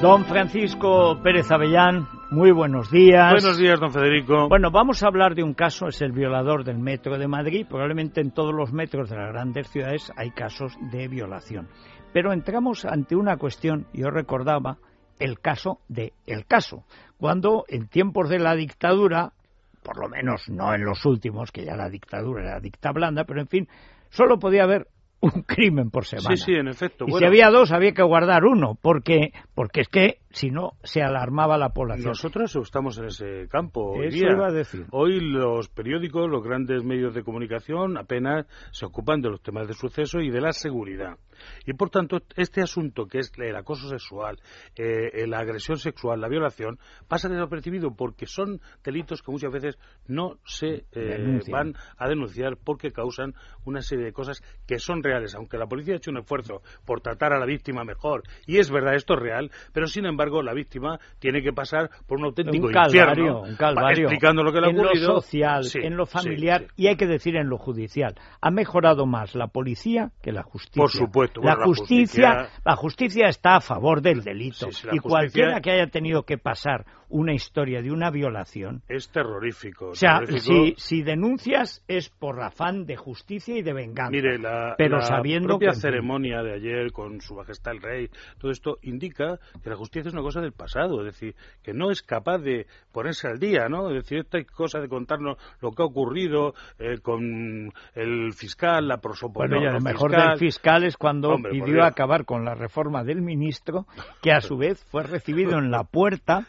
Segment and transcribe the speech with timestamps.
[0.00, 3.32] Don Francisco Pérez Avellán, muy buenos días.
[3.32, 4.48] Buenos días, don Federico.
[4.48, 7.66] Bueno, vamos a hablar de un caso, es el violador del metro de Madrid.
[7.68, 11.66] Probablemente en todos los metros de las grandes ciudades hay casos de violación.
[12.12, 14.78] Pero entramos ante una cuestión, yo recordaba
[15.18, 16.84] el caso de El Caso,
[17.18, 19.32] cuando en tiempos de la dictadura,
[19.82, 23.40] por lo menos no en los últimos, que ya la dictadura era dicta blanda, pero
[23.40, 23.68] en fin,
[24.10, 24.86] solo podía haber
[25.20, 26.36] un crimen por semana.
[26.36, 27.04] Sí, sí, en efecto.
[27.08, 31.02] Y si había dos, había que guardar uno, porque, porque es que si no se
[31.02, 32.08] alarmaba la población.
[32.08, 34.86] Nosotros estamos en ese campo hoy Eso iba a decir.
[34.90, 39.74] Hoy los periódicos, los grandes medios de comunicación apenas se ocupan de los temas de
[39.74, 41.16] suceso y de la seguridad.
[41.66, 44.38] Y por tanto, este asunto que es el acoso sexual,
[44.76, 50.38] eh, la agresión sexual, la violación, pasa desapercibido porque son delitos que muchas veces no
[50.44, 55.34] se eh, van a denunciar porque causan una serie de cosas que son reales.
[55.34, 58.70] Aunque la policía ha hecho un esfuerzo por tratar a la víctima mejor, y es
[58.70, 62.66] verdad, esto es real, pero sin embargo la víctima tiene que pasar por un auténtico
[62.66, 64.04] un calvario, infierno, un calvario.
[64.04, 65.08] explicando lo que le ha en ocurrido.
[65.08, 68.14] En lo social, en lo familiar y hay que decir en lo judicial.
[68.40, 70.80] Ha mejorado más la policía que la justicia.
[70.80, 71.27] Por supuesto.
[71.42, 76.38] La, justicia, la justicia está a favor del delito y cualquiera que haya tenido que
[76.38, 79.88] pasar una historia de una violación es terrorífico.
[79.88, 80.74] O sea, terrorífico.
[80.76, 84.10] Si, si, denuncias es por afán de justicia y de venganza.
[84.10, 88.10] Mire, la, pero la sabiendo propia que ceremonia de ayer con Su Majestad el Rey,
[88.38, 91.90] todo esto indica que la justicia es una cosa del pasado, es decir, que no
[91.90, 93.88] es capaz de ponerse al día, ¿no?
[93.88, 98.98] Es decir, esta cosa de contarnos lo que ha ocurrido eh, con el fiscal, la
[98.98, 99.56] prosopopeya.
[99.56, 100.28] Bueno, y lo mejor fiscal.
[100.28, 103.86] del fiscal es cuando Hombre, por pidió acabar con la reforma del ministro,
[104.22, 106.46] que a su vez fue recibido en la puerta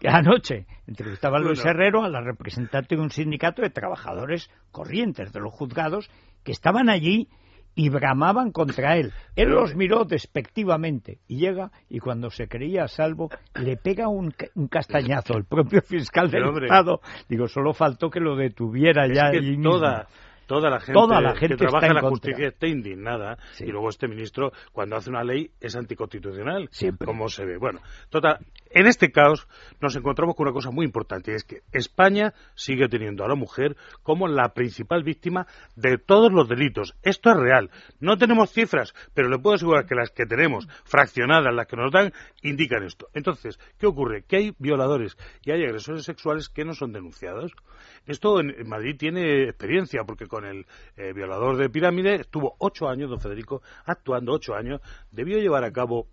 [0.00, 1.70] que anoche entrevistaba a Luis Bueno.
[1.70, 6.10] Herrero, a la representante de un sindicato de trabajadores corrientes de los juzgados
[6.44, 7.28] que estaban allí
[7.74, 9.12] y bramaban contra él.
[9.34, 14.30] Él los miró despectivamente y llega y cuando se creía a salvo le pega un,
[14.30, 16.42] ca- un castañazo el propio fiscal del.
[16.64, 17.00] Estado.
[17.30, 19.70] Digo, solo faltó que lo detuviera Es ya que allí mismo.
[20.54, 22.10] Toda, la gente, Toda la gente que trabaja en la contra.
[22.32, 23.64] justicia está indignada Sí.
[23.64, 26.68] y luego este ministro cuando hace una ley es anticonstitucional.
[26.70, 27.06] Siempre.
[27.06, 27.80] como se ve bueno
[28.10, 28.38] total
[28.70, 29.46] en este caos
[29.80, 33.34] nos encontramos con una cosa muy importante y es que España sigue teniendo a la
[33.34, 35.46] mujer como la principal víctima
[35.76, 36.94] de todos los delitos.
[37.02, 37.70] Esto es real.
[38.00, 41.92] No tenemos cifras pero le puedo asegurar que las que tenemos fraccionadas las que nos
[41.92, 42.12] dan
[42.42, 43.08] indican esto.
[43.14, 47.52] Entonces qué ocurre que hay violadores y hay agresores sexuales que no son denunciados.
[48.06, 50.66] Esto en Madrid tiene experiencia, porque con el
[50.96, 54.80] eh, violador de pirámide estuvo ocho años, don Federico, actuando ocho años.
[55.10, 56.06] Debió llevar a cabo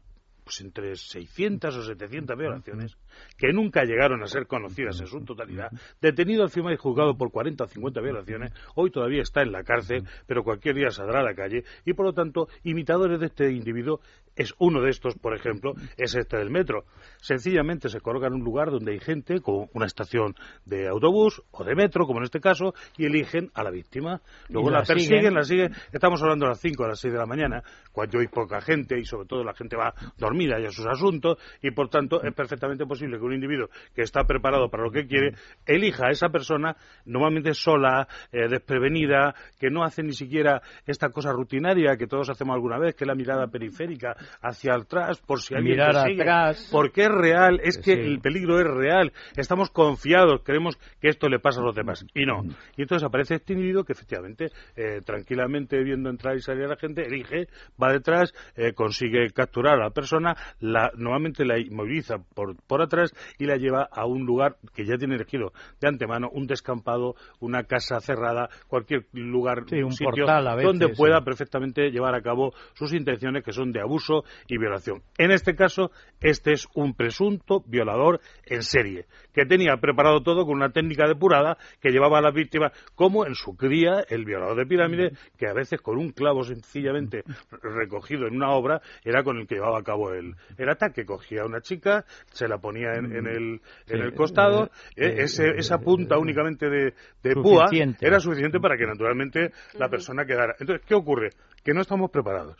[0.49, 2.97] pues, entre 600 o 700 violaciones,
[3.37, 5.71] que nunca llegaron a ser conocidas en su totalidad.
[6.01, 9.63] Detenido al firma y juzgado por 40 o 50 violaciones, hoy todavía está en la
[9.63, 11.65] cárcel, pero cualquier día saldrá a la calle.
[11.85, 14.01] Y por lo tanto, imitadores de este individuo
[14.39, 16.85] es uno de estos, por ejemplo, es este del metro.
[17.17, 20.33] Sencillamente se coloca en un lugar donde hay gente con una estación
[20.65, 24.21] de autobús o de metro, como en este caso, y eligen a la víctima.
[24.47, 25.33] Luego la, la persiguen, siguen.
[25.33, 25.73] la siguen.
[25.91, 27.61] Estamos hablando a las 5 a las 6 de la mañana,
[27.91, 31.37] cuando hay poca gente y sobre todo la gente va dormida y a sus asuntos,
[31.61, 35.05] y por tanto es perfectamente posible que un individuo que está preparado para lo que
[35.05, 35.33] quiere
[35.65, 41.33] elija a esa persona, normalmente sola, eh, desprevenida, que no hace ni siquiera esta cosa
[41.33, 45.55] rutinaria que todos hacemos alguna vez, que es la mirada periférica hacia atrás, por si
[45.55, 46.21] alguien Mirar te sigue.
[46.21, 46.69] atrás.
[46.71, 47.99] Porque es real, es que Sí.
[48.01, 49.11] el peligro es real.
[49.35, 52.05] Estamos confiados, creemos que esto le pasa a los demás.
[52.13, 52.43] Y no.
[52.77, 56.75] Y entonces aparece este individuo que efectivamente, eh, tranquilamente viendo entrar y salir a la
[56.77, 57.47] gente, elige,
[57.81, 63.13] va detrás, eh, consigue capturar a la persona, la, normalmente la inmoviliza por, por atrás
[63.37, 65.51] y la lleva a un lugar que ya tiene elegido
[65.81, 70.67] de antemano, un descampado, una casa cerrada, cualquier lugar, Sí, un sitio portal a veces,
[70.67, 71.25] donde pueda sí.
[71.25, 75.01] perfectamente llevar a cabo sus intenciones que son de abuso y violación.
[75.17, 80.55] En este caso, este es un presunto violador en serie, que tenía preparado todo con
[80.55, 84.65] una técnica depurada que llevaba a las víctimas, como en su cría el violador de
[84.65, 87.23] pirámide, que a veces con un clavo sencillamente
[87.61, 91.05] recogido en una obra era con el que llevaba a cabo el, el ataque.
[91.05, 95.57] Cogía a una chica, se la ponía en, en el, en el costado, eh, ese-
[95.57, 96.93] esa punta únicamente de,
[97.23, 97.65] de púa
[98.01, 100.55] era suficiente para que naturalmente la persona quedara.
[100.59, 101.29] Entonces, ¿qué ocurre?
[101.63, 102.57] Que no estamos preparados.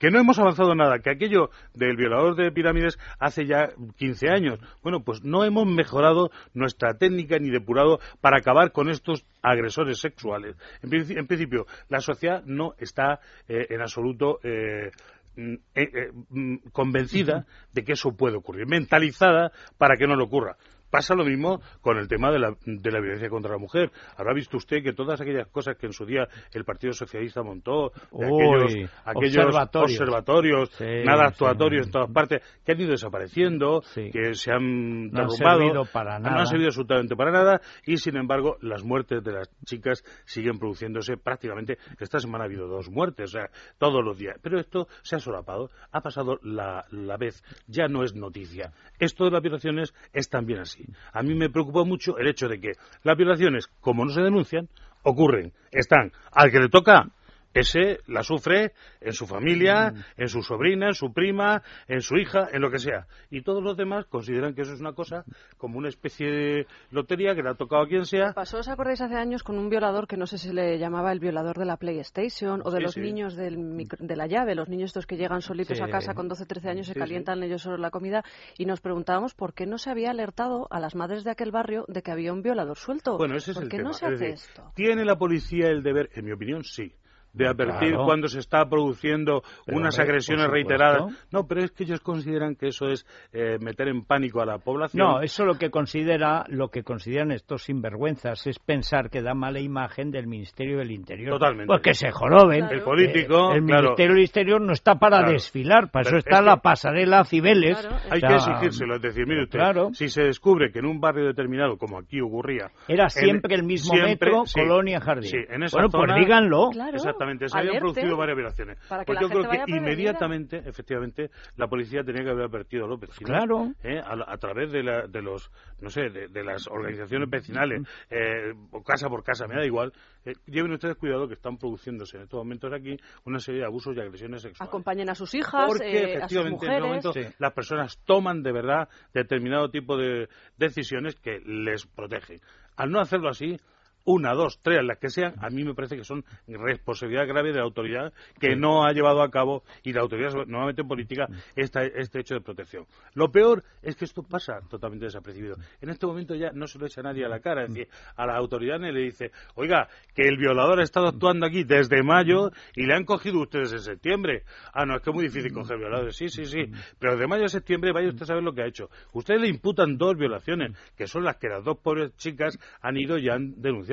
[0.00, 3.68] Que no hemos avanzado nada, que aquello del violador de pirámides hace ya
[3.98, 4.58] 15 años.
[4.82, 10.56] Bueno, pues no hemos mejorado nuestra técnica ni depurado para acabar con estos agresores sexuales.
[10.82, 14.90] En, princi- en principio, la sociedad no está eh, en absoluto eh,
[15.36, 17.44] mm, eh, mm, convencida
[17.74, 20.56] de que eso puede ocurrir, mentalizada para que no le ocurra.
[20.90, 23.90] Pasa lo mismo con el tema de la, de la violencia contra la mujer.
[24.16, 27.92] Habrá visto usted que todas aquellas cosas que en su día el Partido Socialista montó,
[28.12, 30.70] aquellos, aquellos, observatorios,
[31.04, 36.18] nada actuatorios en todas partes, que han ido desapareciendo, que se han derrumbado, no para
[36.18, 36.34] nada.
[36.34, 40.58] no han servido absolutamente para nada, y sin embargo las muertes de las chicas siguen
[40.58, 41.78] produciéndose prácticamente.
[41.98, 44.36] Esta semana ha habido dos muertes, o sea, todos los días.
[44.42, 48.72] Pero esto se ha solapado, ha pasado la, la vez, ya no es noticia.
[48.98, 50.79] Esto de las violaciones es también así.
[51.12, 52.72] A mí me preocupa mucho el hecho de que
[53.02, 54.68] las violaciones, como no se denuncian,
[55.02, 56.12] ocurren, están.
[56.32, 57.08] Al que le toca,
[57.54, 60.22] ese la sufre en su familia, mm.
[60.22, 63.06] en su sobrina, en su prima, en su hija, en lo que sea.
[63.30, 65.24] Y todos los demás consideran que eso es una cosa
[65.56, 68.32] como una especie de lotería que le ha tocado a quien sea.
[68.32, 71.20] Pasó, ¿os acordáis hace años con un violador que no sé si le llamaba el
[71.20, 75.16] violador de la PlayStation o de los niños de la llave, los niños estos que
[75.16, 78.24] llegan solitos a casa con 12, 13 años se calientan ellos solo la comida
[78.58, 81.84] y nos preguntábamos por qué no se había alertado a las madres de aquel barrio
[81.88, 83.16] de que había un violador suelto.
[83.16, 83.90] Bueno, ese es ¿Por el qué tema.
[83.90, 84.72] no se hace esto?
[84.74, 86.10] ¿Tiene la policía el deber?
[86.14, 86.92] En mi opinión, sí
[87.32, 91.02] de advertir cuando se está produciendo unas agresiones reiteradas.
[91.30, 94.58] No, pero es que ellos consideran que eso es eh, meter en pánico a la
[94.58, 95.06] población.
[95.06, 99.60] No, eso lo que considera, lo que consideran estos sinvergüenzas es pensar que da mala
[99.60, 101.32] imagen del Ministerio del Interior.
[101.32, 101.66] Totalmente.
[101.66, 102.64] Pues que se joroben.
[102.70, 107.24] El político, el Ministerio del Interior no está para desfilar, para eso está la pasarela
[107.24, 107.88] Cibeles.
[108.10, 109.60] Hay que exigírselo, es decir, mire usted,
[109.92, 112.70] si se descubre que en un barrio determinado, como aquí ocurría...
[112.88, 115.30] Era siempre el mismo metro, Colonia Jardín.
[115.30, 116.70] Sí, en esa bueno, pues díganlo.
[117.20, 118.78] Exactamente, se habían producido varias violaciones.
[118.88, 123.30] pues yo creo que inmediatamente, efectivamente, la policía tenía que haber advertido a los vecinos.
[123.30, 123.72] Claro.
[123.82, 124.00] ¿eh?
[124.02, 125.50] a, través de, la, de los,
[125.80, 128.54] no sé, de, las organizaciones vecinales, eh,
[128.86, 129.92] casa por casa, me da igual.
[130.24, 132.96] Eh, lleven ustedes cuidado que están produciéndose en estos momentos aquí
[133.26, 134.68] una serie de abusos y agresiones sexuales.
[134.68, 139.70] Acompañen a sus hijas, Porque efectivamente en este momento las personas toman de verdad determinado
[139.70, 142.40] tipo de decisiones que les protegen.
[142.76, 143.58] Al no hacerlo así,
[144.04, 147.58] una, dos, tres, las que sean, a mí me parece que son responsabilidad grave de
[147.58, 151.26] la autoridad que no ha llevado a cabo, y la autoridad nuevamente política,
[151.56, 152.86] este hecho de protección.
[153.14, 155.56] Lo peor es que esto pasa totalmente desapercibido.
[155.80, 158.26] En este momento ya no se lo echa nadie a la cara, es decir, a
[158.26, 162.86] la autoridad le dice, oiga, que el violador ha estado actuando aquí desde mayo y
[162.86, 164.44] le han cogido ustedes en septiembre.
[164.72, 166.16] Ah, no, es que es muy difícil coger violadores.
[166.16, 168.66] Sí, sí, sí, pero de mayo a septiembre vaya usted a saber lo que ha
[168.66, 168.88] hecho.
[169.12, 173.18] Ustedes le imputan dos violaciones, que son las que las dos pobres chicas han ido
[173.18, 173.89] y han denunciado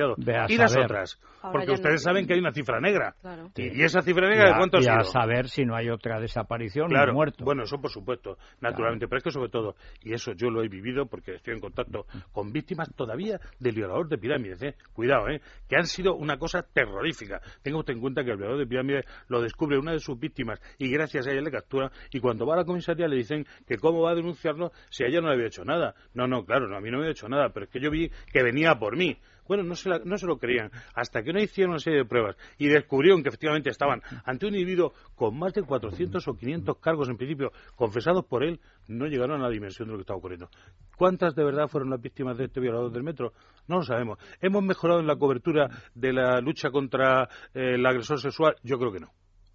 [0.48, 1.20] y las otras.
[1.52, 3.14] porque ustedes saben que hay una cifra negra.
[3.56, 7.12] Y, esa cifra negra, ¿de cuántos Y a saber si no hay otra desaparición claro.
[7.14, 7.44] muerto.
[7.44, 9.08] Bueno, eso por supuesto, naturalmente.
[9.08, 12.06] Pero es que sobre todo, y eso yo lo he vivido porque estoy en contacto
[12.32, 14.62] con víctimas todavía del violador de pirámides.
[14.62, 14.74] ¿eh?
[14.92, 15.40] Cuidado, ¿eh?
[15.68, 17.40] que han sido una cosa terrorífica.
[17.62, 20.60] Tenga usted en cuenta que el violador de pirámides lo descubre una de sus víctimas
[20.78, 21.90] y gracias a ella le captura.
[22.10, 25.06] Y cuando va a la comisaría le dicen que cómo va a denunciarlo si a
[25.06, 25.94] ella no le había hecho nada.
[26.14, 27.90] No, no, claro, no, a mí no me había hecho nada, pero es que yo
[27.90, 29.18] vi que venía por mí.
[29.48, 32.36] Bueno, no se, no se lo creían, hasta que no hicieron una serie de pruebas
[32.58, 37.08] y descubrieron que efectivamente estaban ante un individuo con más de 400 o 500 cargos
[37.08, 40.48] en principio confesados por él, no llegaron a la dimensión de lo que estaba ocurriendo.
[40.96, 43.32] ¿Cuántas de verdad fueron las víctimas de este violador del metro?
[43.66, 44.18] No lo sabemos.
[44.40, 47.24] ¿Hemos mejorado en la cobertura de la lucha contra
[47.54, 48.56] eh, el agresor sexual?
[48.62, 49.10] Yo creo que no.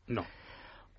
[0.07, 0.25] No.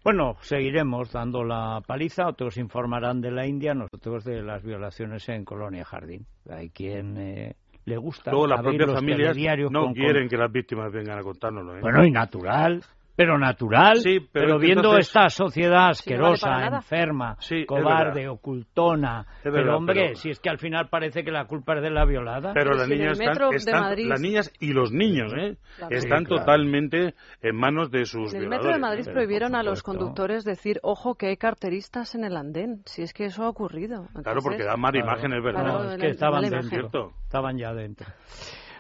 [0.04, 5.47] Bueno, seguiremos dando la paliza, otros informarán de la India, nosotros de las violaciones en
[5.47, 6.26] Colonia Jardín.
[6.50, 8.31] Hay quien eh, le gusta.
[8.31, 9.37] Luego las propias familias
[9.71, 11.76] no quieren que las víctimas vengan a contárnoslo.
[11.76, 11.81] ¿eh?
[11.81, 12.83] Bueno, y natural
[13.16, 13.99] pero natural,
[14.33, 20.88] pero, viendo esta sociedad asquerosa, enferma, cobarde, ocultona, pero hombre, si es que al final
[20.88, 22.52] parece que la culpa es de la violada.
[22.52, 23.18] Pero las niñas
[23.52, 25.56] están, las niñas y los niños, ¿eh?
[25.90, 30.44] están totalmente en manos de sus En el metro de Madrid prohibieron a los conductores
[30.44, 34.09] decir, ojo, que hay carteristas en el andén, si es que eso ha ocurrido.
[34.23, 35.99] claro, porque da mala imagen, es verdad.
[35.99, 38.06] que estaban dentro, estaban ya dentro.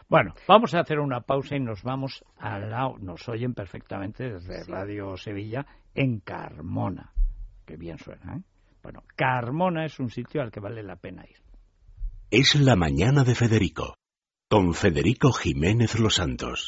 [0.08, 4.64] Bueno, vamos a hacer una pausa y nos vamos al lado, nos oyen perfectamente desde
[4.64, 7.12] Radio Sevilla, en Carmona.
[7.64, 8.42] Que bien suena, ¿eh?
[8.82, 11.38] Bueno, Carmona es un sitio al que vale la pena ir.
[12.30, 13.96] Es la mañana de Federico,
[14.50, 16.60] con Federico Jiménez Los Santos.